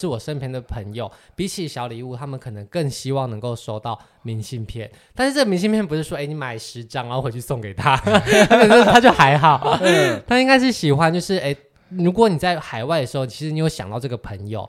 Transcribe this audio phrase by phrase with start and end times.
[0.00, 4.90] 是我身边的朋友，比起小礼物，他们可能更希望能够收到明信片。
[5.14, 9.78] 但是这个明信片不是说，哎，你买十张然后回去送给他， 他就还好。
[10.26, 11.54] 他应该是喜欢，就是哎，
[11.90, 14.68] 如果你在海外的时候，其实你有想到这个朋友。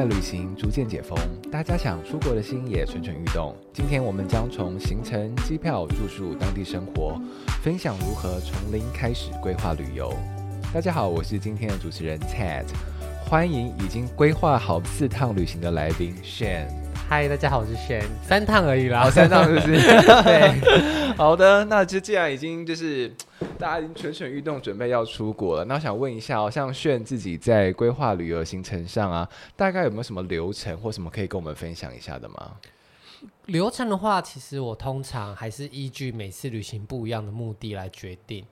[0.00, 1.14] 外旅行逐渐解封，
[1.52, 3.54] 大家想出国的心也蠢蠢欲动。
[3.70, 7.20] 今天我们将从行程、机票、住宿、当地生活，
[7.62, 10.10] 分享如何从零开始规划旅游。
[10.72, 12.64] 大家好，我是今天的主持人 Ted，
[13.26, 16.79] 欢迎已经规划好四趟旅行的来宾 Shane。
[17.10, 19.82] 嗨，大家好，我是 Shane，三趟而已啦，哦、三趟是不是？
[20.22, 23.12] 对，好的，那就既然已经就是。
[23.58, 25.64] 大家已经蠢蠢欲动，准备要出国了。
[25.64, 32.52] 那我想问一下，哦，像炫自己在规划旅游行程上啊，大概有没有什么流程或什么可以跟我们分享一下的吗？
[33.46, 38.46] 流程的话，其实我通常还是依据每次旅行不一样的目的来决定。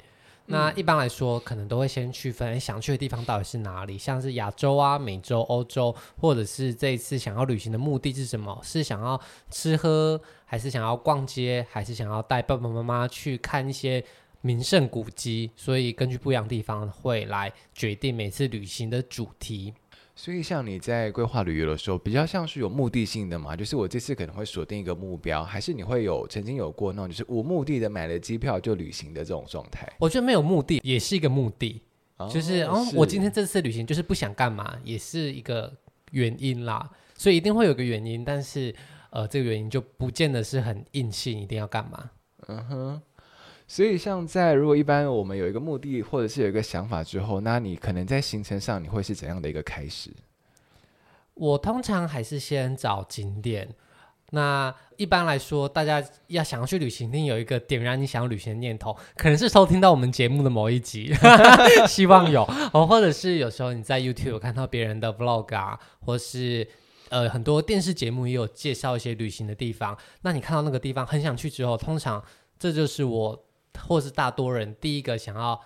[0.48, 8.59] 那一般来说，可能都会先区分想去的地方到底是哪里，像是亚洲啊、美洲、欧洲，或者是这一次想要旅行的目的是什么？
[8.65, 14.04] 是想要吃喝，还是想要逛街，还是想要带爸爸妈妈去看一些？
[14.41, 19.74] 名胜古迹，所以根据不一样地方会来决定每次旅行的主题。
[20.19, 23.55] 所以像你在规划旅游的时候，比较像是有目的性的嘛？
[23.55, 29.88] 就是我这次可能会锁定一个目标，还是你会有曾经有过那种就是无目的的买了机票就旅行的这种状态？
[30.01, 31.80] 我觉得没有目的也是一个目的，
[32.16, 35.73] 哦、就是哦，是我今天这次旅行就是不想干嘛，也是一个
[36.10, 36.91] 原因啦。
[37.16, 38.75] 所以一定会有个原因，但是
[39.10, 42.10] 呃，这个原因就不见得是很硬性，一定要干嘛。
[42.49, 43.03] 嗯哼。
[43.71, 50.10] 所以，像在如果一般我们有一个目的或者是有一个想法之后，那你可能在行程上你会是怎样的一个开始？
[51.35, 53.69] 我通常还是先找景点。
[54.30, 61.13] 那一般来说，大家要想要去旅行，一定有一个点燃你想要旅行的念头，可能是收听到我们节目的某一集，
[61.87, 66.66] 希望有哦，或者是有时候你在 YouTube 看到别人的 Vlog 啊，或是
[67.10, 72.25] 呃很多电视节目也有介绍一些旅行的地方，那你看到那个地方很想去之后，通常
[72.59, 73.44] 这就是我。
[73.87, 75.61] 或是大多人第一个想要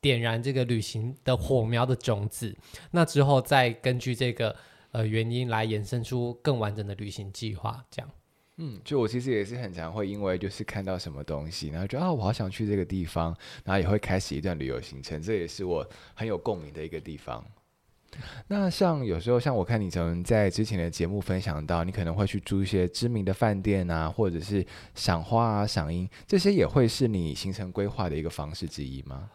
[0.00, 2.56] 点燃这个旅行的火苗的种子，
[2.90, 4.56] 那之后再根据这个
[4.92, 8.10] 呃原因来衍生出更完整的旅行计划，这样。
[8.58, 17.44] 嗯，就我其实也是很常会因为就是看到什么东西，然后觉得啊我好想去这个地方，然后也会开始一段旅游行程，这也是我很有共鸣的一个地方。
[18.48, 29.30] 那像有时候，像我看你曾在之前的节目分享到，你可能会去住一些知名的饭店啊，或者是赏花啊、赏樱，这些也会是你行程规划的一个方式之一吗？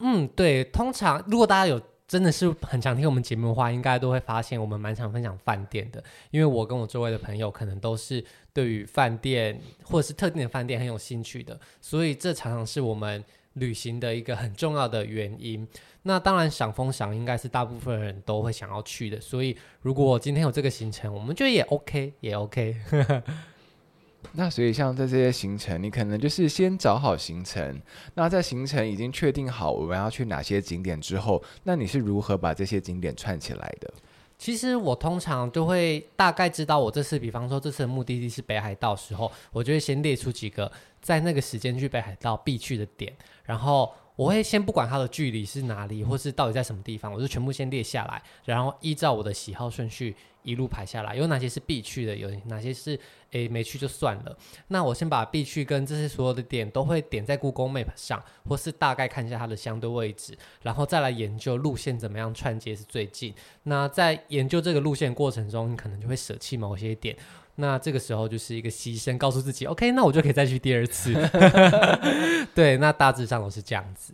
[0.00, 0.64] 嗯，对。
[0.64, 8.22] 通常如果大家有真的是很常听我们节目的话，应该都会发现我们蛮常分享饭店的，因为我跟我周围的朋友可能都是
[8.52, 15.66] 对于饭店或者是特定的饭店很有兴趣的，所以这常常是我们旅行的一个很重要的原因。
[16.02, 22.76] 那当然，赏风赏应该是大部分人都会想要去的，所以如果今天有这个行程，我们觉得也 OK，也 OK。
[24.32, 27.80] 那所以像在这些行程，你可能就是先找好行程。
[28.14, 33.92] 那在行程已经确定好我们要去哪些景点之后，那你是如何把这些景点串起来的？
[34.38, 43.92] 其实我通常就会大概知道，我这次比方说这次的目的地是北海道时候，我就会先列出几个在那个时间去北海道必去的点，然后。
[44.16, 52.98] 我会先不管它的距离是哪里，或是到底在什么地方，我就全部先列下来，然后依照我的喜好顺序一路排下来，有哪些是必去的，有哪些是
[53.32, 54.36] 诶没去就算了。
[54.68, 63.34] 那我先把必去跟这些所有的点都会点在 Google Map 上，或是大概看一下它的相对位置，然后再来研究路线怎么样串接是最近。
[63.64, 67.16] 那在研究这个路线过程中，你可能就会舍弃某些点。
[67.56, 71.14] 那这个时候就是一个牺牲，告诉自己，OK，那我就可以再去第二次。
[72.54, 74.12] 对，那大致上都是这样子。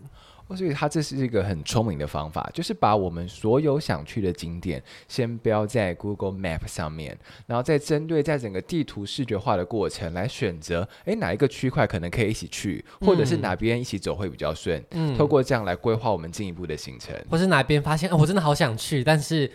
[0.56, 14.84] 所以他这是一个很聪明的方法，就是把我们所有想去的景点先标在 Google Map 上面，然后再针对在整个地图视觉化的过程来选择，诶，哪一个区块可能可以一起去，或者是哪边一起走会比较顺。
[14.90, 19.48] 嗯，透过这样来规划我们进一步的行程，或是哪边发现，哦，我真的好想去，但是。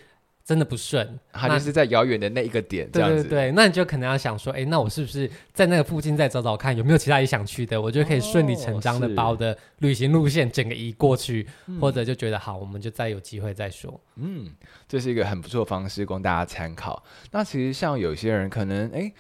[0.46, 3.24] 真的不顺，他就是在遥远的那一个点，这样子。
[3.24, 7.82] 对对对，那你就可能要想说，哎，那我是不是在那个附近再找找看，有没有其他也想去的？
[7.82, 14.00] 我就可以顺理成章的把我的旅行路线整个移过去，哦、或者就觉得好，我们就再有机会再说。
[14.18, 14.52] 嗯，
[14.88, 17.04] 这是一个很不错的方式，供大家参考。
[17.32, 19.12] 那其实像有些人可能，哎。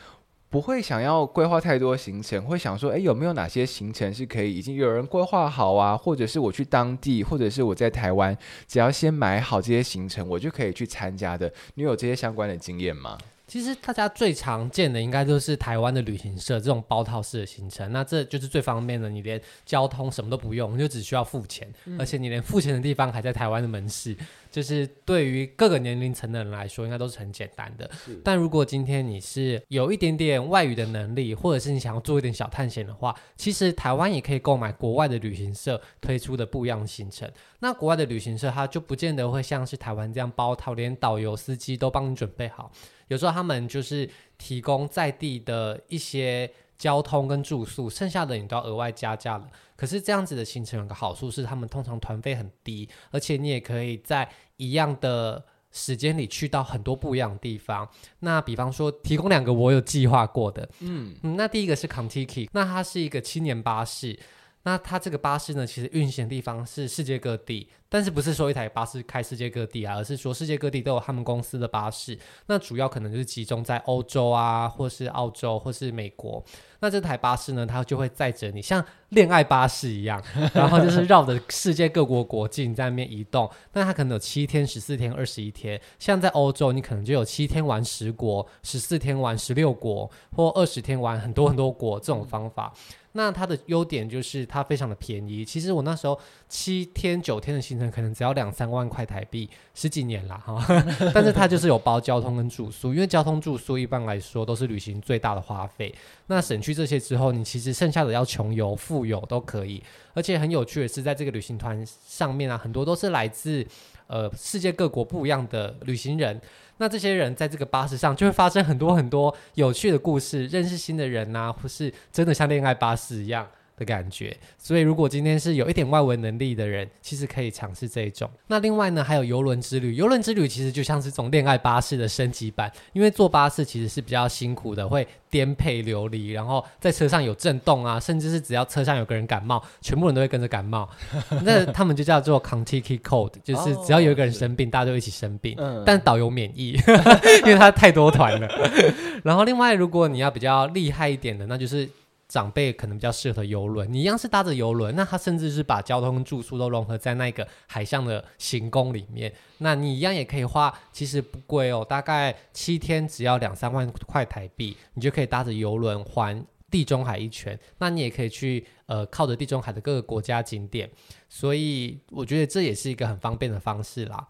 [0.56, 5.98] 不会想要规划太多行程，会想说，哎，有没有哪些行程是可以已经有人规划好啊？
[5.98, 8.34] 或者是我去当地，或者是我在台湾，
[8.66, 11.52] 只要先买好这些行程，我就可以去参加的。
[11.74, 13.18] 你有这些相关的经验吗？
[13.48, 24.16] 其实大家最常见的应该都是台湾的旅行社这种包套式的行程，那这就是最方便的，你连交通什么都不用，你就只需要付钱，嗯、而且你连付钱的地方还在台湾的门市，
[24.56, 27.92] 就是对于各个年龄层的人来说，应该都是很简单的。
[28.24, 37.30] 但如果今天你是有一点点外语的能力，或者是你想要做一点小探险的话，其实台湾也可以购买国外的旅行社推出的不一样的行程。
[37.60, 42.72] 那国外的旅行社它就不见得会像是台湾这样包套，连导游、司机都帮你准备好。
[43.10, 49.48] 有时候他们就是提供在地的一些交通跟住宿，剩下的你都要额外加价了。
[49.76, 57.88] 可是这样子的行程有个好处是，他们通常团费很低，而且你也可以在一样的时间里去到很多不一样的地方。
[58.20, 64.18] 那比方说，提供两个我有计划过的，嗯，嗯，那第一个是 Contiki，那它是一个青年巴士。
[64.66, 72.18] 那它这个巴士呢，其实运行的地方是世界各地，但是不是说一台巴士开世界各地啊，而是说世界各地都有他们公司的巴士。
[72.48, 76.44] 那主要可能就是集中在欧洲啊，或是澳洲，或是美国。
[76.80, 80.20] 那这台巴士呢，它就会载着你，像恋爱巴士一样，
[80.52, 83.48] 然后就是绕着世界各国国境在那边移动。
[83.74, 85.80] 那它可能有七天、十四天、二十一天。
[86.00, 92.74] 像在欧洲，你可能就有七天玩十国，十四天玩十六国，或二十天玩很多很多国这种方法。
[93.18, 95.46] 那它的优点就是它非常的便宜。
[95.46, 96.20] 其实我那时候
[96.50, 100.62] 七天九天的行程可能只要两三万块台币，十几年了哈。
[101.16, 105.96] 但是它就是有包交通跟住宿，因为交通住宿一般来说都是旅行最大的花费。
[106.28, 109.82] 那省去这些之后，你其实剩下的要穷游、富游都可以。
[110.14, 113.66] 而且很有趣的是，在这个旅行团上面啊，很多都是来自
[114.08, 116.42] 呃世界各国不一样的旅行人。
[116.78, 123.48] 那这些人在这个巴士上就会发生很多很多有趣的故事，认识新的人呐、啊，或是真的像恋爱巴士一样。
[123.78, 128.30] 的感觉，所以如果今天是有一点外文能力的人，其实可以尝试这一种。
[128.48, 140.90] 那另外呢，还有游轮之旅，游轮之旅其实就像是这种恋爱巴士的升级版，因为坐巴士其实是比较辛苦的，会颠沛流离，然后在车上有震动啊，甚至是只要车上有个人感冒，全部人都会跟着感冒。
[141.44, 146.80] 那他们就叫做 Contiki Code，就是只要有一个人生病，哦、大家都一起生病，嗯、但导游免疫，
[147.44, 148.48] 因为他太多团了。
[149.26, 151.90] 然后另外，如果你要比较厉害一点的，那就是。
[152.28, 170.90] 长辈可能比较适合游轮，你一样是搭着游轮，那他甚至是把交通住宿都融合在那个海上的行宫里面，那你一样也可以花，其实不贵哦，大概七天只要两三万块台币，你就可以搭着游轮环地中海一圈，那你也可以去呃靠着地中海的各个国家景点，
[171.30, 174.28] 所以我觉得这也是一个很方便的方式啦。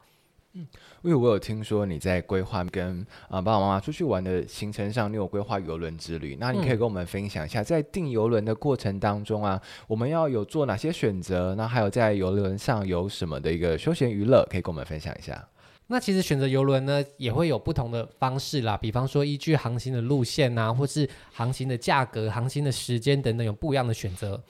[0.57, 0.65] 嗯，
[1.01, 11.53] 因为我有听说你在规划跟啊、呃、爸爸妈妈出去玩的行程上，你有规划游轮之旅，那你可以跟我们分享一下，在订游轮的过程当中啊，我们要有做哪些选择？
[11.55, 15.45] 那还有在游轮上有什么的一个休闲娱乐，可以跟我们分享一下？
[15.87, 24.41] 那其实选择游轮呢，也会有不同的方式啦，比方说依据航行的路线、啊，或是航行的价格、航行的时间等等，有不一样的选择。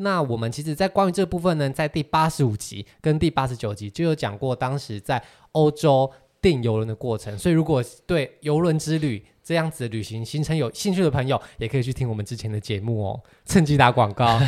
[0.00, 5.22] 那我们其实，在关于这部分呢，在第八十五集跟第八十九集就有讲过，当时在
[5.52, 6.10] 欧洲
[6.40, 7.36] 订游轮的过程。
[7.38, 13.20] 所以，如果对游轮之旅这样子的旅行行程有兴趣的朋友，也可以去听我们之前的节目哦。
[13.44, 14.38] 趁机打广告。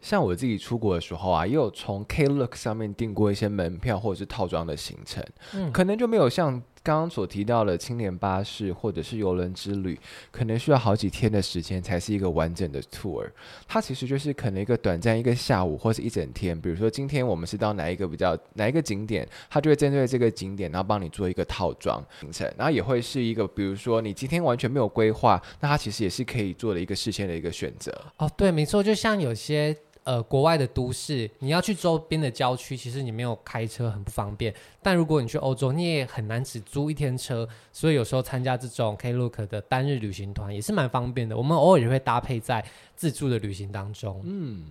[0.00, 5.24] 像我自己出国的时候啊，也有从 Klook 上面订过一些门票或者是套装的行程，
[5.54, 6.62] 嗯，可能就没有像。
[6.84, 9.98] 刚刚所提到的青年巴士或者是游轮之旅，
[10.30, 13.26] 可能需要好几天的时间才是一个完整的 tour。
[13.66, 16.60] 它其实就是可能一个短暂一个下午或是一整天。
[16.60, 22.46] 比如说今天我们是到哪一个比较哪一个景点，它就会针对这个景点，然后帮你做一个套装行程。
[22.58, 27.90] 然后也会是一个，比如说你今天完全没有规划，那它其实也是可以做的一个事先的一个选择。
[28.18, 29.74] 哦，对，没错，就像有些。
[30.04, 34.54] 呃，国外的都市，你要去周边的郊区，其实你没有开车很不方便。
[34.82, 41.36] 但如果你去欧洲，你也很难只租一天车，所以有时候参加这种 Klook 的单日旅行团也是蛮方便的。
[41.36, 44.20] 我们偶尔也会搭配在自助的旅行当中。
[44.24, 44.66] 嗯。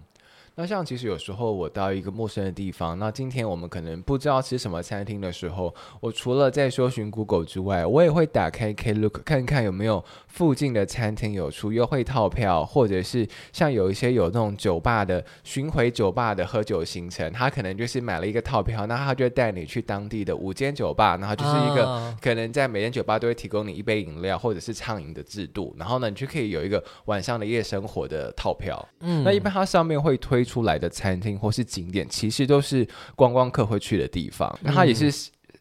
[0.55, 28.87] 那像其实有时候我到一个陌生的地方，那今天我们可能不知道吃什么餐厅的时候，我除了在搜寻 Google 之外，我也会打开 Klook 看看有没有附近的餐厅有出优惠套票，或者是像有一些有那种酒吧的巡回酒吧的喝酒行程，他可能就是买了一个套票，那他就带你去当地的五间酒吧，然后就是一个可能在每间酒吧都会提供你一杯饮料或者是畅饮的制度，然后呢，你就可以有一个晚上的夜生活的套票。
[28.99, 30.42] 嗯，那一般它上面会推。
[30.43, 34.57] 出来的餐厅或是景点，其实都是观光客会去的地方。
[34.61, 35.11] 那它也是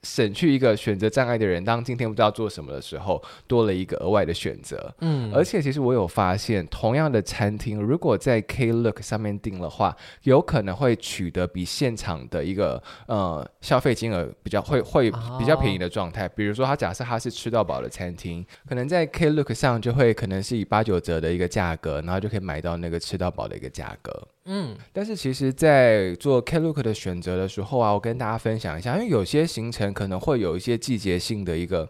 [0.04, 4.92] 省去一个选择障碍的人，当今天不知道做什么的时候，多了一个额外的选择。
[4.98, 15.08] 嗯，而且其实我有发现，同样的餐厅，如果在 Klook 上面订的话，有可能会取得比现场的一个呃消费金额比较会会
[15.38, 16.26] 比较便宜的状态。
[16.26, 24.26] 哦、比如说，他假设他是吃到饱的餐厅，可能在 Klook 上就会可能是以八九折的一个价格，然后就可以买到那个吃到饱的一个价格。
[24.44, 31.88] 嗯，但是其实，在做 Klook 的选择的时候啊，我跟大家分享一下，因为有些行程可能会有一些季节性的一个。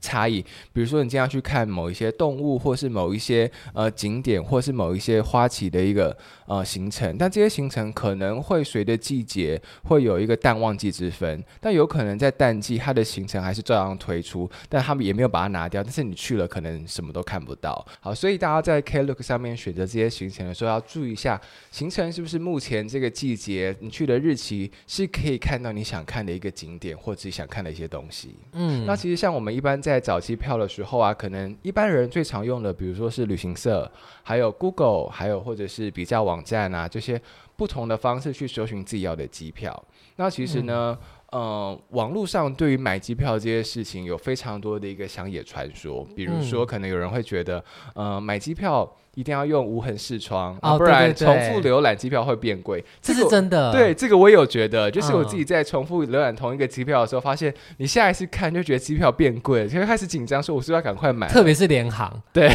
[0.00, 0.40] 差异，
[0.72, 6.16] 比如说你经常去看某一些动物，或是某一些呃景点，或是某一些花期的一个
[6.46, 17.86] 呃行程，但这些行程可能会随着季节会有一个淡旺季之分，但有可能在淡季它的行程还是照样推出，但他们也没有把它拿掉，但是你去了可能什么都看不到。
[18.00, 28.34] 好，所以大家在 Klook 上面选择这些行程的时候要注意一下，行程是不是目前这个季节你去的日期是可以看到你想看的一个景点，或者想看的一些东西。
[28.52, 29.67] 嗯，那其实像我们一般。
[29.68, 33.90] 一般在找机票的时候啊，可能一般人最常用的，比如说是旅行社，
[34.22, 37.20] 还有 Google，还有或者是比较网站啊，这些
[37.54, 39.84] 不同的方式去搜寻自己要的机票。
[40.16, 40.96] 那其实呢，
[41.32, 48.90] 嗯、呃，网络上对于买机票这些事情有非常多的一个乡野传说，比如说可能有人会觉得，呃，买机票。
[49.18, 52.84] 一定要用无痕视窗，哦啊、不然重复浏览机票会变贵。
[53.02, 53.72] 这是真的。
[53.72, 61.26] 对，这个我也有觉得，就是我自己在重复浏览同一个机票的时候，发现你下一次看就觉得机票变贵了，就会开始紧张，说我是不是要赶快买。
[61.26, 62.48] 特别是联航， 对，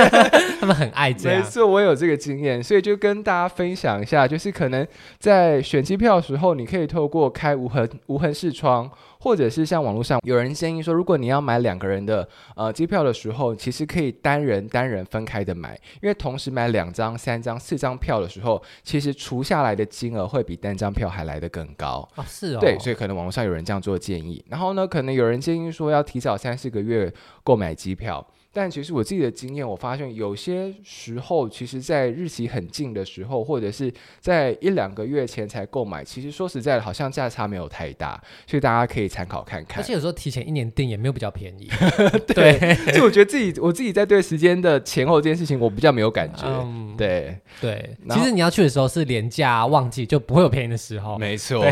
[0.58, 1.38] 他们很爱这样。
[1.38, 4.86] 没错，我有这个经验，所以就跟大家分享一下，就是可能
[5.18, 8.90] 在选机票的时候，你可以透过开无痕无痕视窗。
[9.20, 22.24] 或者是像网络上有人建议说，如果你要买两个人的呃机票的时候，其实可以单人单人分开的买，因为同时买两张、三张、四张票的时候，其实除下来的金额会比单张票还来得更高啊。
[22.26, 24.44] 是哦，对，所以可能网络上有人这样做建议。
[24.48, 28.26] 然后呢，可能有人建议说要提早三四个月购买机票。
[28.56, 39.82] 但其实我自己的经验，我发现有些时候，其实，在日期很近的时候，或者是在一两个月前才购买，其实说实在的，好像价差没有太大，所以大家可以参考看看。
[39.82, 41.68] 而且有时候提前一年订也没有比较便宜。
[42.34, 46.46] 对，就我觉得自己，我自己在对时间的前后这件事情，我比较没有感觉。
[46.46, 51.18] 嗯、对对，其实你要去的时候是廉价旺季，就不会有便宜的时候。
[51.18, 51.62] 没错。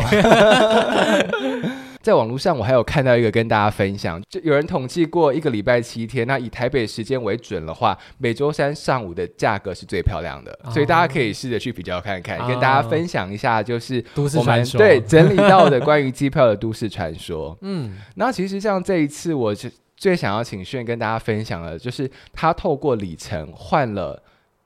[2.05, 17.57] 在网络上，我还有看到一个跟大家分享，就有人统计过一个礼拜七天，那以台北时间为准的话，每周三上午的价格是最漂亮的，哦、所以大家可以试着去比较看看，哦、跟大家分享一下，就是都市传说，对整理到的关于机票的都市传说。
[17.65, 19.51] 嗯，那其实像这一次，我
[19.97, 24.21] 最想要请炫跟大家分享的，就是他透过里程换了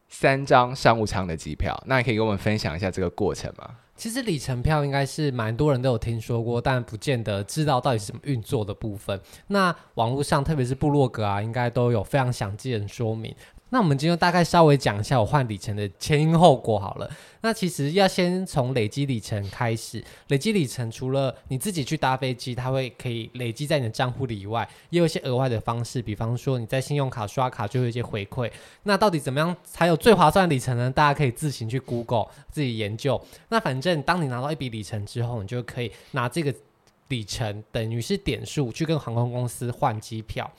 [0.10, 3.69] 三张商务舱的机票，那你可以跟我们分享一下这个过程吗？
[4.00, 9.20] 其实里程票应该是蛮多人都有听说过，但不见得知道到底是怎么运作的部分。
[9.48, 13.36] 那网络上，特别是部落格啊，应该都有非常详尽的说明。
[13.71, 17.09] 那我们今天大概稍微讲一下我换里程的前因后果好了。
[17.41, 28.51] 那其实要先从累积里程开始，累积里程除了你自己去搭飞机，它会可以累积在你的账户里以外，也有一些额外的方式，比方说你在信用卡刷卡就会有一些回馈。
[28.83, 30.91] 那到底怎么样才有最划算的里程呢？
[30.91, 33.21] 大家可以自行去 Google 自己研究。
[33.49, 36.53] 那反正当你拿到一笔里程之后，你就可以拿这个
[37.07, 40.51] 里程等于是点数去跟航空公司换机票。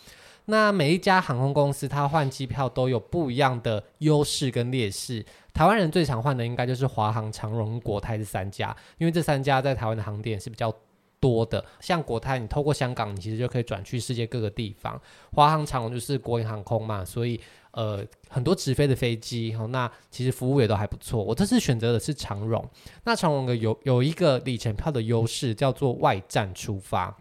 [0.50, 5.24] 那每一家航空公司，它换机票都有不一样的优势跟劣势。
[5.54, 10.74] 台湾人最常换的应该就是华航、长荣、国泰这三家，因为这三家在台湾的航点是比较
[11.18, 11.64] 多的。
[11.80, 15.00] 像国泰，你透过香港，你其实就可以转去世界各个地方。
[15.32, 17.40] 华航、长荣就是国营航空嘛，所以
[17.72, 21.22] 呃很多直飞的飞机，哦，那其实服务也都还不错。
[21.22, 22.68] 我这次选择的是长荣。
[23.04, 27.16] 那长荣的有有一个里程票的优势，叫做外站出发。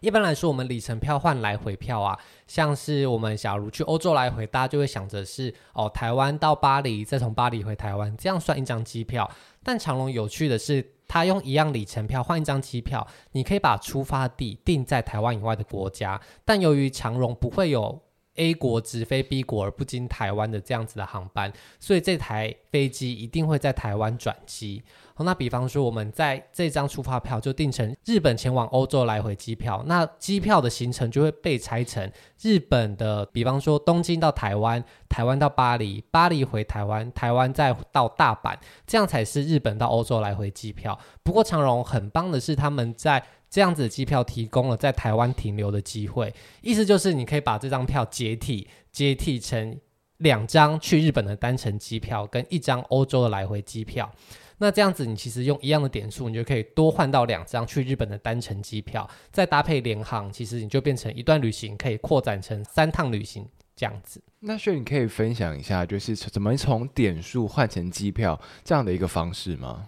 [0.00, 9.30] 一般来说，我们里程票换来回票啊，像是我们假如去欧洲来回，大家就会想着是哦，台湾到巴黎，再从巴黎回台湾，这样算一张机票。
[9.62, 18.00] 但长荣有趣的是，它用一样里程票换一张机票，你可以把出发地定在台湾以外的国家，但由于长荣不会有
[18.36, 24.82] A 国直飞 B 国而不经台湾的这样子的航班，所以这台飞机一定会在台湾转机。
[25.18, 32.12] 那比方说，我们在这张出发票就定成日本前往欧洲来回机票，那机票的行程就会被拆成
[32.42, 38.54] 日本的，比方说东京到台湾，台湾到巴黎，巴黎回台湾，台湾再到大阪，
[38.86, 40.98] 这样才是日本到欧洲来回机票。
[41.22, 43.24] 不过长荣很棒的是，他们在
[43.56, 49.80] 这样子的机票提供了在台湾停留的机会，意思就是你可以把这张票解体，解体成。
[50.18, 54.10] 两张去日本的单程机票跟一张欧洲的来回机票。
[54.56, 64.22] 那这样子，你其实用一样的点数，你就可以多换到两张去日本的单程机票，再搭配联航，其实你就变成一段旅行可以扩展成三趟旅行这样子。
[64.40, 69.86] 那所以你可以分享一下，就是怎么从点数换成机票这样的一个方式吗？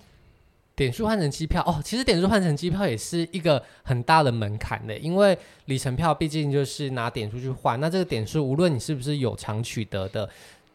[0.78, 10.30] 点数换成机票哦，其实点数换成机票也是一个很大的门槛的，因为里程票毕竟就是拿点数去换，那这个点数无论你是不是有偿取得的。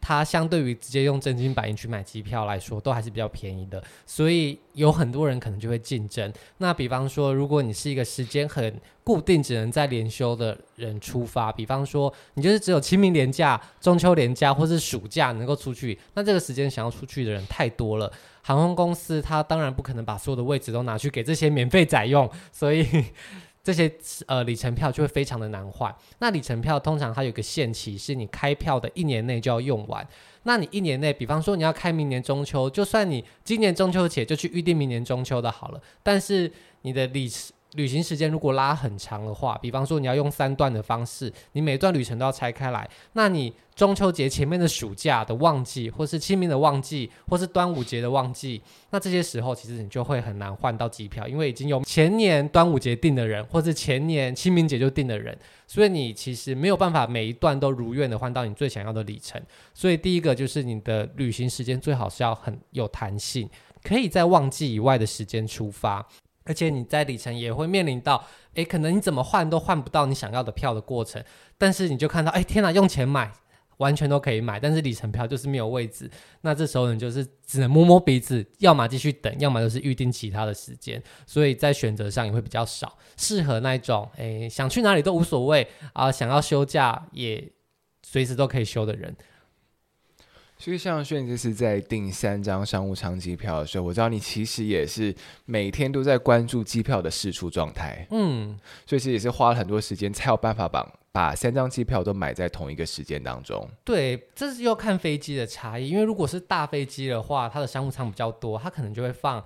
[0.06, 6.30] 它相对于直接用真金白银去买机票来说，都还是比较便宜的，所以有很多人可能就会竞争。
[6.58, 22.86] 那比方说，如果你是一个时间很固定，只能在连休的人出发，比方说你就是只有清明连假、中秋连假或是暑假能够出去，那这个时间想要出去的人太多了，航空公司它当然不可能把所有的位置都拿去给这些免费载用，所以。
[23.64, 23.90] 这些
[24.26, 25.92] 呃里程票就会非常的难换。
[26.18, 30.06] 那里程票通常它有个限期，是你开票的一年内就要用完。
[30.42, 36.52] 那你一年内，比方说你要开明年中秋，就算你今年中秋节就去预定明年中秋的好了，但是
[36.82, 37.26] 你的里
[37.74, 59.42] 旅行时间如果拉很长的话，比方说你要用三段的方式，你每段旅程都要拆开来，那你中秋节前面的暑假的旺季，或是清明的旺季，或是端午节的旺季，那这些时候其实你就会很难换到机票，因为已经有前年端午节订的人，或是前年清明节就订的人，所以你其实没有办法每一段都如愿的换到你最想要的里程。
[59.72, 63.50] 所以第一个就是你的旅行时间最好是要很有弹性，
[63.82, 66.06] 可以在旺季以外的时间出发。
[66.44, 68.24] 而且你在里程也会面临到，
[68.54, 71.22] 诶，可能你怎么换都换不到你想要的票的过程，
[71.56, 73.32] 但是你就看到，诶，天哪，用钱买
[73.78, 76.08] 完全都可以买，但是里程票就是没有位置，
[76.42, 87.50] 那这时候你就是只能摸摸鼻子，要么继续等，要么就是预定其他的时间，所以在选择上也会比较少，适合那种，诶，想去哪里都无所谓啊，想要休假也
[88.02, 89.16] 随时都可以休的人。
[90.56, 103.68] 其实像轩就是在订三张商务舱机票的时候，我知道你其实也是每天都在关注机票的试出状态，嗯，所以其实也是花了很多时间才有办法把把三张机票都买在同一个时间当中。
[103.84, 109.44] 对，这是要看飞机的差异，因为如果是大飞机的话，它的商务舱比较多，它可能就会放。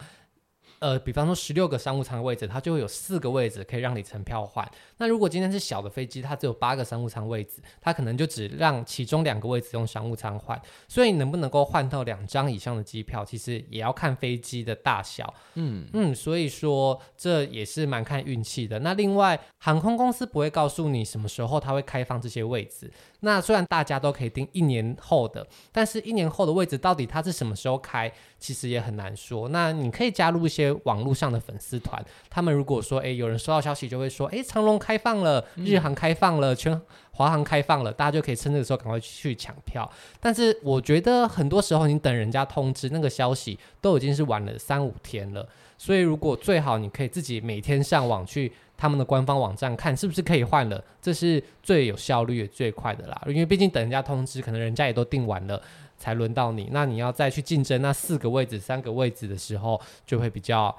[0.80, 4.68] 呃，比方说十六个商务舱的位置，它就会有四个位置可以让你乘票换。
[4.98, 10.60] 那如果今天是小的飞机，它只有八个商务舱位置，它可能就只让其中两个位置用商务舱换。
[10.86, 15.32] 所以能不能够换到两张以上的机票，其实也要看飞机的大小。
[15.54, 18.78] 嗯嗯，所以说这也是蛮看运气的。
[18.80, 22.90] 那另外，航空公司不会告诉你什么时候它会开放这些位置。
[23.20, 29.48] 那虽然大家都可以订一年后的，但是一年后的位置到底它是什么时候开，其实也很难说。
[29.48, 36.80] 那你可以加入一些网络上的粉丝团，他们如果说，诶，有人收到消息就会说，诶，长隆开放了，日航开放了，全
[37.12, 39.90] 华航开放了，大家就可以趁这个时候赶快去抢票。
[40.20, 48.52] 但是我觉得很多时候你等人家通知那个消息都已经是晚了三五天了，所以如果最好你可以自己每天上网去。
[48.80, 53.22] 他们的官方网站看是不是可以换了，这是最有效率也最快的啦。
[53.26, 55.60] 因为毕竟等人家通知，可能人家也都订完了，
[55.98, 56.70] 才轮到你。
[56.72, 60.74] 那你要再去竞争那四个位置、三个位置的时候，就会比较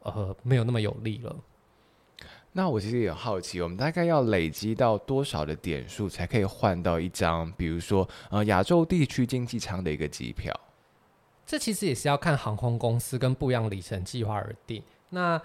[0.00, 1.36] 呃没有那么有利了。
[2.54, 10.54] 那我其实也很好奇，我们大概要累积到多少的点数才可以换到一张，比如说呃亚洲地区经济舱的一个机票？
[11.46, 14.82] 这其实也是要看航空公司跟不一样里程计划而定。
[15.10, 15.40] 那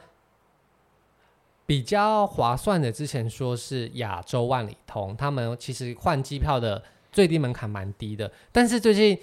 [1.66, 6.82] 比较划算的，之前说是亚洲万里通，他们其实换机票的
[7.18, 9.18] 最低门槛蛮低的，但是最近。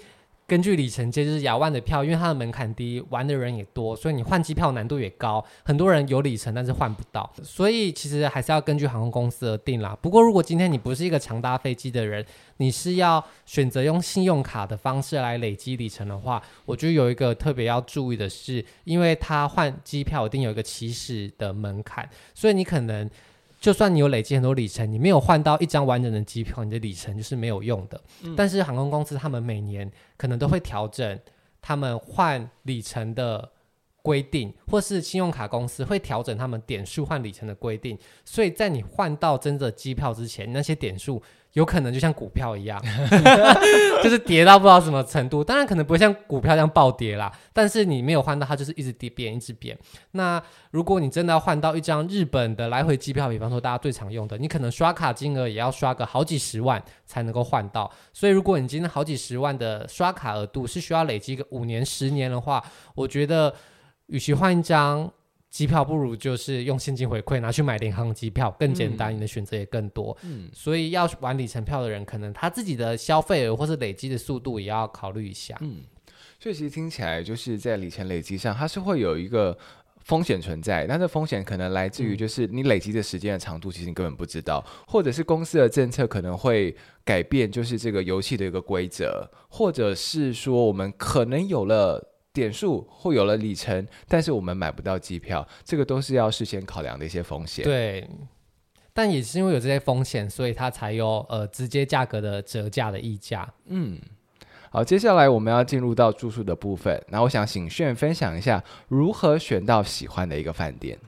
[0.47, 5.43] 根据里程街，就是亚万的票，因为它的门槛低，玩的人也多，所以你换机票难度也高。
[5.63, 9.97] 很多人有里程，但是换不到，所以其实还是要根据航空公司而定啦。
[10.03, 12.23] 不过，如果今天你不是一个常搭飞机的人，
[12.57, 23.09] 你是要选择用信用卡的方式来累积里程的话，我觉得有一个特别要注意的是，因为它换机票一定有一个起始的门槛，所以你可能。
[23.65, 27.99] 就算你有累积很多里程，你没有换到一张完整的机票，你的里程就是没有用的。
[28.21, 31.19] 嗯、但是航空公司他们每年可能都会调整
[31.63, 33.51] 他们换里程的
[34.03, 37.97] 规定，或是信用卡公司会调整他们点数换里程的规定。
[38.23, 41.19] 所以在你换到真的机票之前，那些点数。
[41.55, 42.81] 有可能就像股票一样，
[44.03, 45.41] 就是跌到不知道什么程度。
[45.41, 49.77] 当然可能不会像股票这样暴跌啦，但是你没有换到，它就是一直跌贬，一直贬。
[50.11, 50.41] 那
[50.71, 57.89] 如果你真的要换到一张日本的来回机票，比方说大家最常用的，你可能刷卡金额也要刷个好几十万才能够换到。
[58.11, 62.61] 所以如果你今天好几十万的刷卡额度是需要累积个五年、十年的话，
[62.95, 63.53] 我觉得
[64.07, 65.09] 与其换一张。
[65.55, 70.15] 机票不如就是用现金回馈拿去买联航机票更简单，嗯、你的选择也更多。
[70.23, 75.55] 嗯，所以要玩里程票的人，可能他自己的消费额或是累积的速度也要考虑一下。
[75.61, 75.77] 嗯，
[76.41, 79.57] 所以其实听起来就是在里程累积上，它是会有一个
[80.03, 92.11] 风险存在，但这风险可能来自于就是你累积的时间的长度，其实你根本不知道，或者是公司的政策可能会改变，就是这个游戏的一个规则，或者是说我们可能有了。
[92.35, 97.63] 点数会有了里程，但是我们买不到机票，这个都是要事先考量的一些风险。
[97.63, 98.05] 对，
[98.93, 103.51] 但也是因为有这些风险，所以它才有呃直接价格的折价的溢价。
[103.67, 103.97] 嗯，
[104.69, 110.99] 好，接下来我们要进入到住宿的部分，那我想请炫分享一下如何选到喜欢的一个饭店。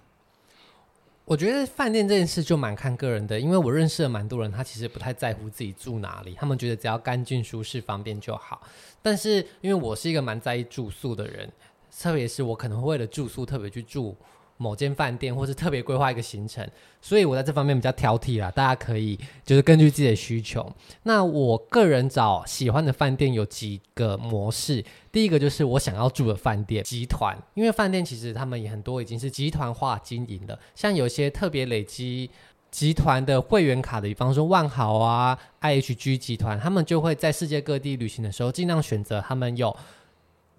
[1.28, 8.62] 我觉得饭店这件事就蛮看个人的，因为我认识了蛮多人，他其实不太在乎自己住哪里，他们觉得只要干净、舒适、方便就好。
[9.02, 11.52] 但是因为我是一个蛮在意住宿的人，
[12.00, 14.16] 特别是我可能会为了住宿特别去住。
[14.58, 16.68] 某间饭店，或是特别规划一个行程，
[17.02, 18.52] 所以我在这方面比较挑剔啦。
[18.52, 20.70] 大家可以就是根据自己的需求。
[21.04, 32.30] 那我个人找喜欢的饭店有几个模式，第一个就是我想要住的饭店集团，因为饭店其实他们也很多已经是集团化经营的，像有些特别累积
[32.72, 39.76] 集团的会员卡的，比方说万豪啊、IHG 集团，他们就会在世界各地旅行的时候，尽量选择他们有。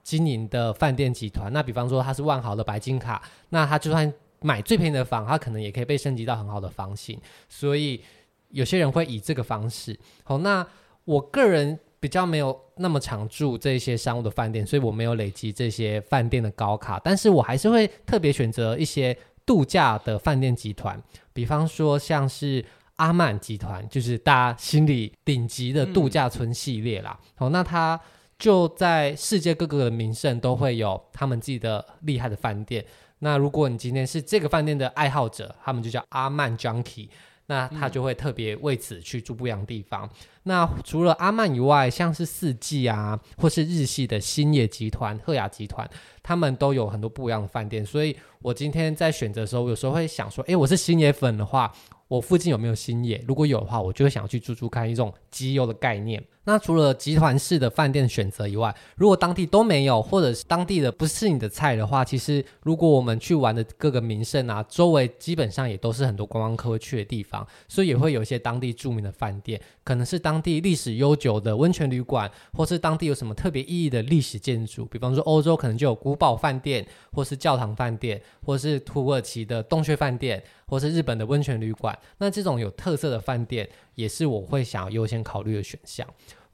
[0.09, 7.21] 经营的饭店集团，那比方说他是万豪的白金卡，那他就算买最便宜的房，他可能也可以被升级到很好的房型。
[7.47, 8.03] 所以
[8.49, 9.94] 有些人会以这个方式。
[10.25, 10.66] 好，那
[11.05, 20.99] 我个人比较没有那么常住这些商务的饭店，所以我没有累积这些饭店的高卡，但是我还是会特别选择一些度假的饭店集团，
[21.35, 22.64] 比方说像是
[22.97, 27.21] 阿曼集团，就是大家心里顶级的度假村系列啦。
[27.35, 28.01] 好，那他。
[28.38, 32.85] 就在世界各个的名胜都会有他们自己的厉害的饭店。
[33.18, 37.09] 那如果你今天是这个饭店的爱好者，他们就叫阿曼 Junkie，
[37.46, 40.09] 那他就会特别为此去住不一样的地方。
[40.44, 45.90] 那除了阿曼以外，像是四季啊，或是日系的新野集团、赫雅集团，
[46.22, 47.85] 他们都有很多不一样的饭店。
[47.85, 51.72] 所以我今天在选择的时候，有时候会想说，诶，我是星野粉的话。
[52.07, 53.22] 我附近有没有星野？
[53.29, 56.24] 如果有的话，我就会想要去住住看一种集邮的概念。
[56.49, 80.43] 那除了集团式的饭店选择以外，如果当地都没有，或者是当地的不是你的菜的话，其实如果我们去玩的各个名胜啊，周围基本上也都是很多观光客会去的地方，所以也会有一些当地著名的饭店，可能是当地历史悠久的温泉旅馆，或是当地有什么特别意义的历史建筑，比方说欧洲可能就有古堡饭店，或是教堂饭店，或是土耳其的洞穴饭店。
[80.71, 86.07] 或是日本的温泉旅馆，那这种有特色的饭店也是我会想要优先考虑的选项。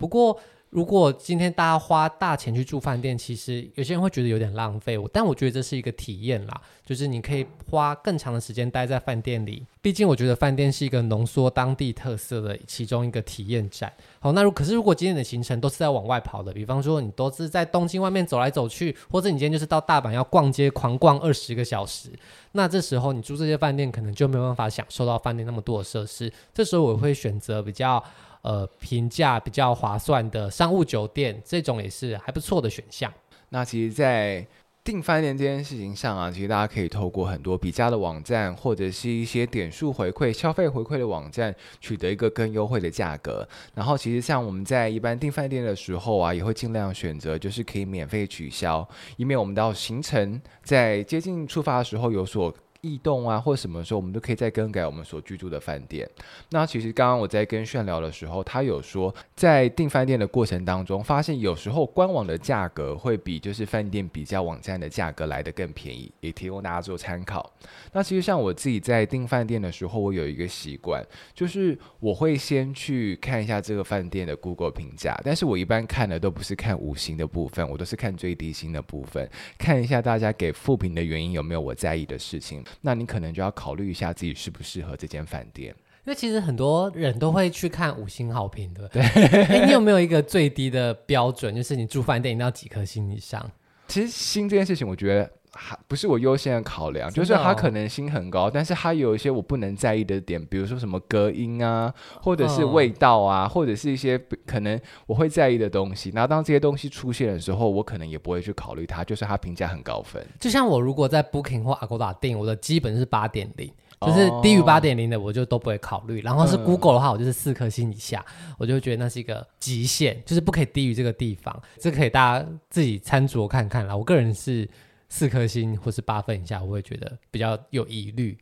[0.05, 0.39] 不过，
[0.69, 9.67] 如果今天大家花大钱去住饭店，其实有些人会觉得有点浪费，我但我觉得这是一个体验啦，就是你可以花更长的时间待在饭店里。
[9.81, 13.91] 毕竟我觉得饭店是一个浓缩当地特色的其中一个体验站。
[14.21, 22.11] 好，那如可是如果今天的行程都是在往外跑的，比方说你都是在东京外面走来走去，或者你今天就是到大阪要逛街狂逛二十个小时，
[22.53, 26.31] 那这时候你住这些饭店可能就没有办法享受到饭店那么多的设施。
[26.53, 28.05] 这时候我会选择比较。
[28.45, 33.11] 呃，评价比较划算的商务酒店，这种也是还不错的选项。
[33.49, 34.47] 那其实，在
[34.85, 43.49] 订饭店这件事情上啊，其实大家可以透过很多比价的网站，或者是一些点数回馈、消费回馈的网站，取得一个更优惠的价格。
[43.75, 52.55] 然后，其实像我们在一般订饭店的时候啊，也会尽量选择就是可以免费取消，以免我们到行程在接近出发的时候有所。
[52.85, 56.07] 异动啊，或者什么时候，我们都可以再更改我们所居住的饭店。
[56.51, 67.51] 那其实刚刚我在跟炫聊的时候，他有说，在订饭店的过程当中，发现有时候官网的价格会比就是饭店比较网站的价格来得更便宜，也提供大家做参考。
[67.93, 71.03] 那其实像我自己在订饭店的时候，我有一个习惯，
[71.35, 82.63] 就是我会先去看一下这个饭店的 Google 评价，但是我一般看的都不是看五星的部分，我都是看最低星的部分，看一下大家给负评的原因有没有我在意的事情。
[82.81, 88.89] 那你可能就要考虑一下自己适不适合这间饭店，因为其实很多人都会去看五星好评的。
[88.89, 91.55] 对， 欸，你有没有一个最低的标准？
[91.55, 93.51] 就是你住饭店一定要几颗星以上？
[93.89, 95.31] 其实星这件事情，我觉得。
[95.57, 106.11] 还不是我优先的考量，就是它可能性很高，但是它有一些我不能在意的点，比如说什么隔音啊，或者是味道啊，或者是一些可能我会在意的东西。
[106.15, 110.25] 然后当这些东西出现的时候，我可能也不会去考虑它，就是它评价很高分。
[110.41, 116.21] 就像我如果在 Booking 或 Agoda 订，我的基本是八点零，就是低于八点零的我就都不会考虑。
[116.23, 118.25] 然后是 Google 的话，我就是四颗星以下，
[118.59, 121.63] 我就觉得那是一个极限，就是不可以低于这个地方。
[121.79, 123.97] 这可以大家自己参酌看看啦。
[123.97, 124.69] 我个人是。
[125.15, 128.37] 四颗星或是八分以下，我会觉得比较有疑虑。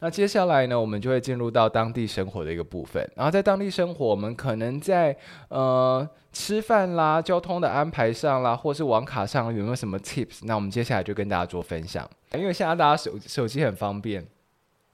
[0.00, 3.08] 那接下来呢，我们就会进入到当地生活的一个部分。
[3.14, 5.16] 然后在当地生活，我们可能在
[5.50, 10.40] 呃吃饭啦、交通的安排上啦，或是网卡上有没有什么 tips？
[10.42, 12.10] 那我们接下来就跟大家做分享。
[12.34, 14.20] 因为现在大家手手机很方便，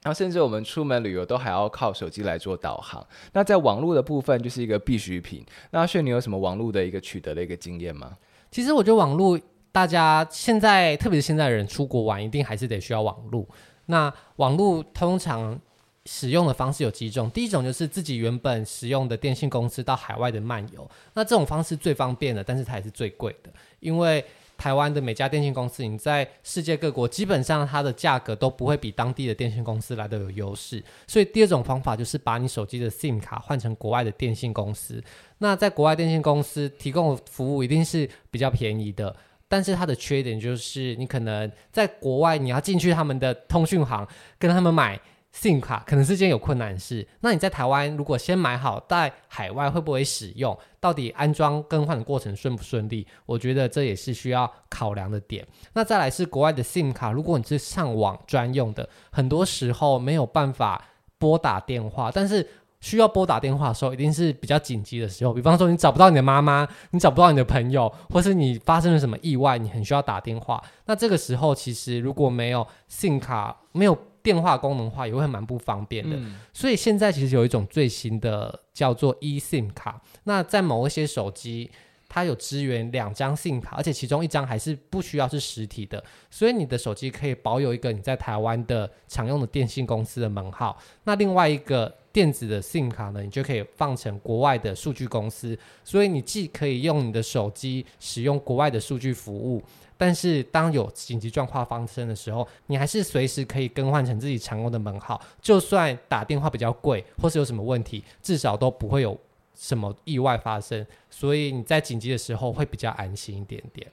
[0.02, 3.04] 然后甚至我们出门旅游都还要靠手机来做导航。
[3.32, 5.42] 那在网络的部分就是一个必需品。
[5.70, 8.18] 那阿炫，你有什么网络的一个取得的一个经验吗？
[8.50, 9.40] 其实我觉得网络，
[9.72, 13.44] 大家现在特别是现在人出国玩，一定还是得需要网络。
[13.87, 15.58] 那网络通常
[16.04, 24.24] 使用的方式有几种，第一种就是自己原本使用的电信公司到海外的漫游，那这种方式最方便的，但是它也是最贵的，因为
[24.58, 35.02] 台湾的每家电信公司，你在世界各国基本上它的价格都不会比当地的电信公司来的有优势，所以第二种方法就是把你手机的 SIM 卡换成国外的电信公司，
[35.38, 39.14] 那在国外电信公司提供的服务一定是比较便宜的。
[39.52, 44.98] 但是它的缺点就是，你可能在国外，你要进去他们的通讯行跟他们买
[45.30, 47.06] SIM 卡，可能是件有困难事。
[47.20, 50.58] 那你在台湾如果先买好，在海外会不会使用？
[50.80, 53.06] 到底安装更换的过程顺不顺利？
[53.26, 55.46] 我觉得这也是需要考量的点。
[55.74, 60.82] 那再来是国外的 SIM 卡，如果你是上网专用的，很多时候没有办法
[61.18, 62.48] 拨打电话，但是。
[62.82, 65.32] 需要拨打电话的时候，一定是比较紧急的时候。
[65.32, 70.60] 比方说，你找不到你的妈妈，你找不到你的朋友，或是你发生了什么意外，你很需要打电话。
[70.86, 76.16] 那这个时候，其实如果没有 SIM 卡，没有电话功能的话，也会蛮不方便的。
[76.16, 76.34] 嗯。
[76.52, 80.02] 所以现在其实有一种最新的叫做 eSIM 卡。
[80.24, 81.70] 那在某一些手机，
[82.08, 90.76] 它有支援两张 SIM 卡，而且其中一张还是不需要是实体的，所以你的手机可以保有一个你在台湾的常用的电信公司的门号。
[91.04, 91.94] 那另外一个。
[92.12, 99.62] 电子的 SIM 卡呢，你就可以放成国外的数据公司，所以你既可以用你的手机使用国外的数据服务，
[99.96, 109.18] 但是当有紧急状况发生的时候，你还是随时可以更换成自己常用的门号，就算打电话比较贵或是有什么问题，至少都不会有
[109.55, 113.90] 什么意外发生，所以你在紧急的时候会比较安心一点点。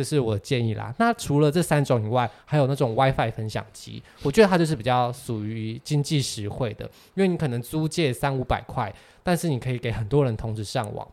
[0.00, 0.94] 这是我建议啦。
[0.96, 8.90] 那除了这三种以外，还有那种 WiFi 分享机，我觉得它就是比较属于经济实惠的，因为你可能租借三五百块，
[9.22, 11.06] 但是你可以给很多人同时上网，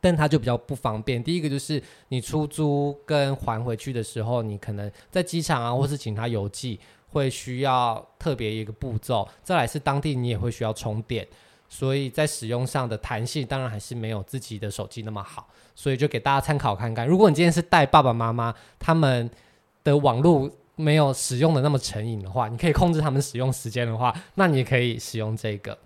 [0.00, 1.22] 但它就比较不方便。
[1.22, 9.28] 第一个就是你出租跟还回去的时候，你可能在机场啊，或是请他邮寄，会需要特别一个步骤。
[9.44, 11.24] 再来是当地你也会需要充电。
[11.68, 17.06] 所以在使用上的弹性，当然还是没有自己的手机那么好，所以就给大家参考看看。
[17.06, 19.30] 如果你今天是带爸爸妈妈，他们
[19.84, 25.76] 的网络没有使用的那么成瘾的话，你可以控制他们使用时间的话，那你也可以使用这个。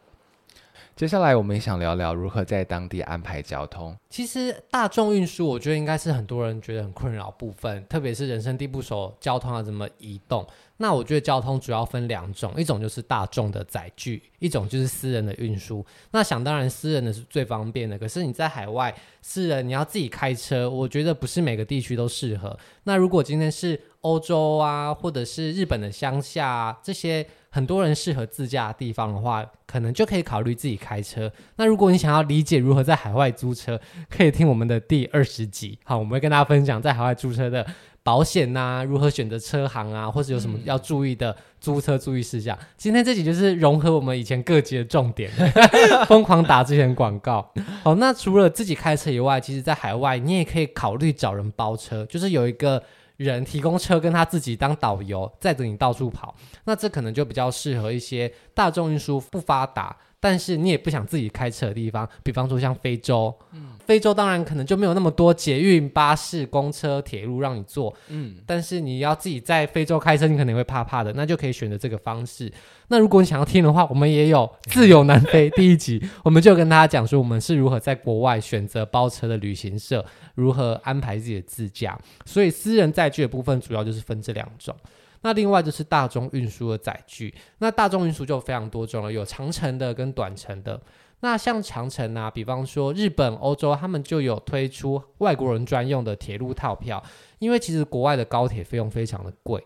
[0.95, 3.97] 接下来我们也想聊聊如何在当地安排交通。
[4.11, 10.47] 其实大众运输，我觉得应该是很多人觉得很困扰部分，特别是人生地不熟，交通要怎么移动。
[10.83, 15.87] 那我觉得交通主要分两种，一种就是大众的载具，一种就是私人的运输。
[16.11, 17.97] 那想当然，私人的是最方便的。
[17.97, 22.59] 可是你在海外，私人你要自己开车，我觉得不是每个地区都适合。
[22.83, 27.25] 那如果今天是欧洲啊，或者是日本的乡下啊，这些。
[27.55, 31.31] 很多人适合自驾的地方的话，可能就可以考虑自己开车。
[31.57, 35.79] 那如果你想要理解如何在海外租车，可以听我们的第二十集。
[35.85, 37.67] 好，我们会跟大家分享在海外租车的
[38.03, 42.59] 保险啊，如何选择车行啊，或者有什么要注意的租车注意事项。
[42.79, 45.31] 今天这集就是融合我们以前各集的重点，
[46.09, 47.53] 疯狂打之前广告。
[47.83, 52.83] 好，那除了自己开车以外，其实在海外你也可以考虑找人包车，就是有一个。
[53.25, 72.53] 人提供车跟他自己当导游，载着你到处跑，那这可能就比较适合一些大众运输不发达，但是你也不想自己开车的地方，比方说像非洲，嗯，非洲当然可能就没有那么多捷运、巴士、公车、铁路让你坐，嗯，但是你要自己在非洲开车，你可能会怕怕的，那就可以选择这个方式。
[72.89, 80.05] 那如果你想要听的话，我们也有自由南非第一集，我们就跟大家讲说我们是如何在国外选择包车的旅行社，
[80.35, 81.99] 如何安排自己的自驾。
[82.25, 84.75] 所以私人载具的部分主要就是分这两种。
[85.23, 90.81] 那另外就是大众运输的载具，那大众运输就非常多种了，有长程的跟短程的。
[91.21, 97.01] 那像长程啊，比方说日本、欧洲，他们就有推出外国人专用的铁路套票，
[97.39, 99.65] 因为其实国外的高铁费用非常的贵。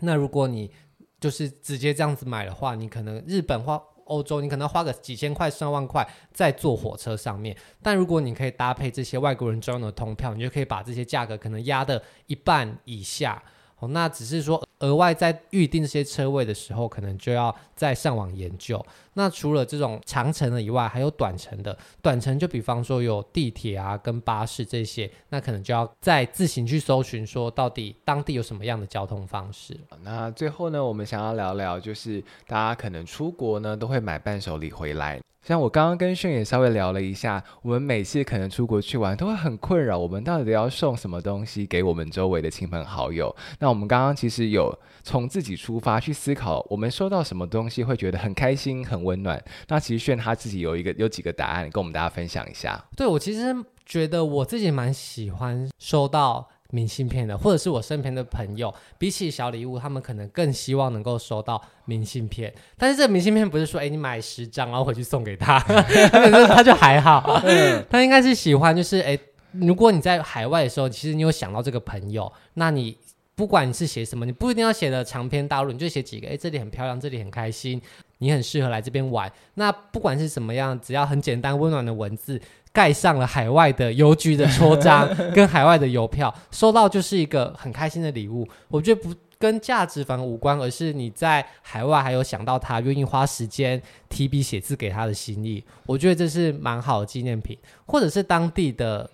[0.00, 0.70] 那如果你
[1.18, 7.56] 就是直接这样子买的话，你可能日本或欧洲，你可能花个几千块、上万块在坐火车上面。
[7.82, 13.42] 但如果你可以搭配这些外国人专用的通票，你就可以把这些价格可能压的一半以下。
[13.80, 18.84] 哦，那只是说额外在预定这些车位的时候，可能就要再上网研究。
[19.14, 21.76] 那除了这种长程的以外，还有短程的。
[22.02, 29.76] 短程就比方说有地铁啊跟巴士这些，那可能就要再自行去搜寻，说到底当地有什么样的交通方式。
[30.02, 35.20] 那最后呢，我们想要聊聊，就是大家可能出国呢都会买伴手礼回来。
[35.46, 43.36] 像我刚刚跟炫也稍微聊了一下，我们每次可能出国去玩都会很困扰，我们到底要送什么东西给我们周围的亲朋好友？
[43.58, 49.42] 那我们刚刚其实有从自己出发去思考，我们收到什么东西会觉得很开心、很温暖。
[49.68, 52.82] 那其实炫他自己有一个有几个答案，跟我们大家分享一下。
[52.96, 56.48] 对，我其实觉得我自己蛮喜欢收到。
[56.70, 62.52] 明信片的，或者是我身边的朋友，比起小礼物，他们可能更希望能够收到明信片。
[62.76, 65.60] 但是这个明信片不是说，哎，你买十张然后回去送给他，
[66.48, 67.40] 他就还好。
[67.88, 69.16] 他应该是喜欢，就是哎，
[69.52, 72.98] 如果你在海外的时候，其实你有想到这个朋友，那你
[73.36, 77.80] 不管你是写什么，你不一定要写的长篇大论，你就写几个，哎，这里很漂亮，这里很开心，
[78.18, 79.30] 你很适合来这边玩。
[79.54, 82.40] 那不管是什么样，只要很简单温暖的文字。
[82.72, 88.44] 盖上了海外的邮局的戳章， 跟海外的邮票，收到就是一个很开心的礼物。
[88.66, 95.62] 我觉得不跟价值反而无关，而是你在海外还有想到他，愿意花时间提笔写字给他的心意。
[95.86, 99.08] 我觉得这是蛮好的纪念品，或者是当地的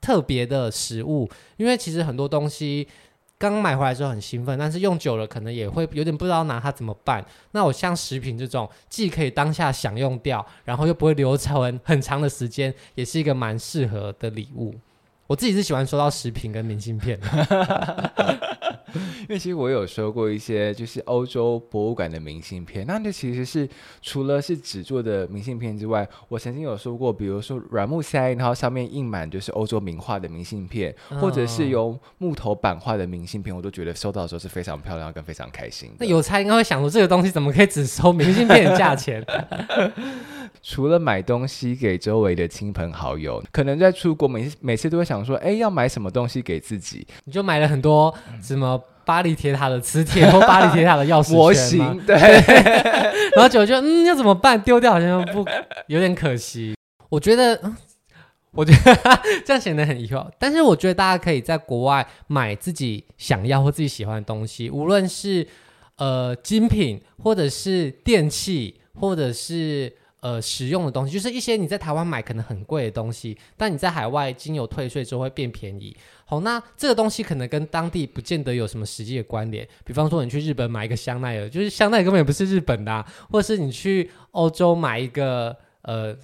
[0.00, 2.88] 特别的食物，因为其实很多东西。
[3.38, 7.24] 刚买回来之后很兴奋，但是用久了可能也会有点不知道拿它怎么办。
[7.52, 14.74] 那我像食品这种，既可以当下享用掉，然后又不会留存很长的时间，也是一个蛮适合的礼物。
[15.28, 17.20] 我自己是喜欢收到食品跟明信片。
[19.28, 23.68] 因为其实我有收过一些就是欧洲博物馆的明信片，那这其实是
[24.00, 35.90] 除了是纸做的明信片之外，我曾经有收过，比如说软木塞，然后上面印满就是欧洲名画的明信片，哦、或者是由木头版画的明信片，我都觉得收到的时候是非常漂亮跟非常开心。
[35.98, 39.22] 那有猜应该会想说，这个东西怎么可以只收明信片的价钱？
[40.62, 47.06] 除了买东西给周围的亲朋好友，可能在出国每每次都会想说，哎，要买什么东西给自己？
[47.24, 52.16] 你就买了很多什么巴黎铁塔的磁铁或 巴黎铁塔的钥匙模型，对。
[53.36, 54.60] 然后就就嗯，要怎么办？
[54.60, 55.44] 丢掉好像不
[55.86, 56.74] 有点可惜。
[57.08, 57.76] 我觉得，嗯，
[58.52, 60.26] 我觉得这样显得很疑惑。
[60.38, 65.46] 但是我觉得大家可以在国外买自己想要或自己喜欢的东西，无论是
[65.96, 69.92] 呃精品，或者是电器，或者是。
[70.20, 75.96] 呃，实用的东西就是一些你在台湾买可能很贵的东西，但你在海外经有退税之后会变便宜。
[76.24, 79.66] 好，那这个东西可能跟当地不见得有什么实际的关联。
[79.84, 83.00] 比方说，你去日本买一个香奈儿，就是香奈儿根本也不是日本的；
[83.30, 86.16] 或者是你去欧洲买一个呃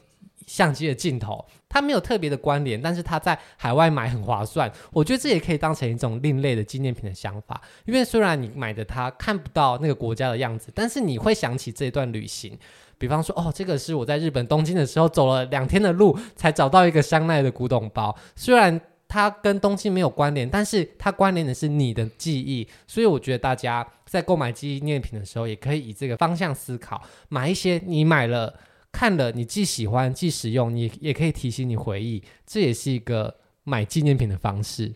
[0.45, 4.71] 相机的镜头，它没有特别的关联，但是它在海外买很划算。
[4.93, 12.59] 我觉得这也可以当成一种另类的纪念品的想法，因为虽然你买的它看不到那个国家的样子，但是你会想起这一段旅行。
[12.99, 18.17] 比方说，哦，这个是我在日本东京的时候走了两天的路才找到一个香奈的古董包。
[18.37, 22.67] 虽然它跟东京没有关联，但是它关联的是你的记忆。
[22.87, 28.55] 所以我觉得大家在购买纪念品的时候，也可以以这个方向思考，买一些你买了
[28.91, 34.93] 看了你既喜欢既实用，你也可以提醒你回忆，这也是一个买纪念品的方式。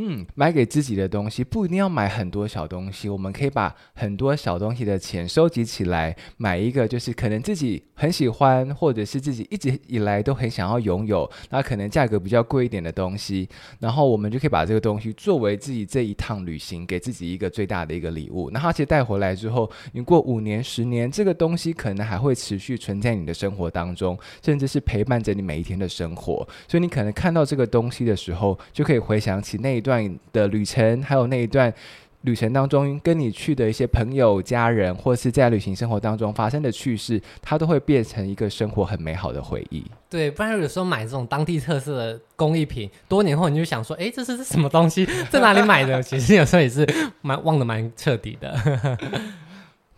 [0.00, 13.48] 嗯，买给自己的东西不一定要买很多小东西，我们可以把很多小东西的钱收集起来，买一个就是可能自己很喜欢，或者是自己一直以来都很想要拥有，那可能价格比较贵一点的东西，
[13.80, 18.50] 然后我们就可以把这个东西作为自己这一趟旅行给自己一个最大的一个礼物。
[18.50, 26.46] 那其实带回来之后，你过五年、十年，这个东西可能还会持续存在你的生活当中，甚至是陪伴着你每一天的生活。
[26.68, 29.87] 所以你可能看到这个东西的时候，就可以回想起那一段
[30.32, 31.72] 的旅程，还有那一段
[32.22, 39.84] 旅程当中跟你去的一些朋友、家人，或是在旅行生活当中发生的趣事，它都会变成一个生活很美好的回忆。
[40.10, 46.02] 对，不然有时候买这种当地特色的工艺品，多年后你就想说，哎，这是什么东西，在哪里买的？
[46.02, 46.86] 其实有时候也是
[47.22, 48.98] 蛮忘得蛮彻底的。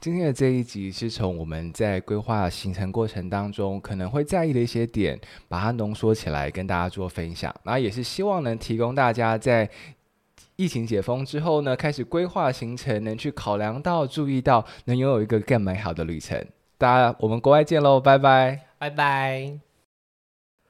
[0.01, 7.55] 今天的这一集是从我们在规划行程过程当中可能会在意的一些点，把它浓缩起来跟大家做分享。
[7.65, 9.69] 那也是希望能提供大家在
[10.57, 16.43] 疫情解封之后呢，开始规划行程，能去考量到、注意到，能拥有一个更美好的旅程。
[16.79, 19.70] 大家，我们国外见喽，拜拜，拜拜。